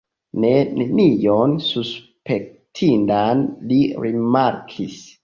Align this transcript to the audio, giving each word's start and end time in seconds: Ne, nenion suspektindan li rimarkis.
Ne, 0.43 0.49
nenion 0.77 1.53
suspektindan 1.65 3.45
li 3.73 3.79
rimarkis. 4.07 4.99